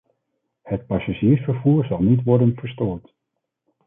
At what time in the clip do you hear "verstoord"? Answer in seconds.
2.55-3.13